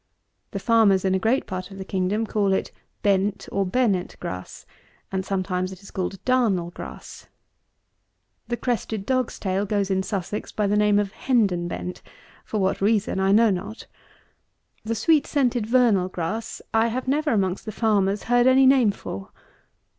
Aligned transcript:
The 0.49 0.57
farmers, 0.57 1.05
in 1.05 1.13
a 1.13 1.19
great 1.19 1.45
part 1.45 1.69
of 1.69 1.77
the 1.77 1.85
kingdom, 1.85 2.25
call 2.25 2.53
it 2.53 2.71
Bent, 3.03 3.47
or 3.51 3.67
Bennett, 3.67 4.15
grass; 4.19 4.65
and 5.11 5.23
sometimes 5.23 5.71
it 5.71 5.83
is 5.83 5.91
galled 5.91 6.17
Darnel 6.25 6.71
grass. 6.73 7.27
The 8.47 8.57
Crested 8.57 9.05
Dog's 9.05 9.37
tail 9.37 9.63
goes, 9.67 9.91
in 9.91 10.01
Sussex, 10.01 10.51
by 10.51 10.65
the 10.65 10.75
name 10.75 10.97
of 10.97 11.11
Hendonbent; 11.13 12.01
for 12.43 12.57
what 12.59 12.81
reason 12.81 13.19
I 13.19 13.31
know 13.31 13.51
not. 13.51 13.85
The 14.83 14.95
sweet 14.95 15.27
scented 15.27 15.67
Vernal 15.67 16.09
grass 16.09 16.63
I 16.73 16.87
have 16.87 17.07
never, 17.07 17.29
amongst 17.29 17.65
the 17.65 17.71
farmers, 17.71 18.23
heard 18.23 18.47
any 18.47 18.65
name 18.65 18.89
for. 18.89 19.29